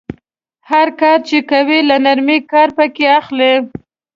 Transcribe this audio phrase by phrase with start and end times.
[0.69, 3.53] هر کار چې کوئ له نرمۍ کار پکې اخلئ.